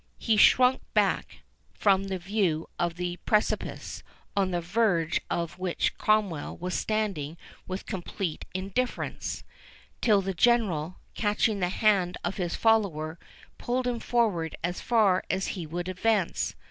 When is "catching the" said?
11.13-11.69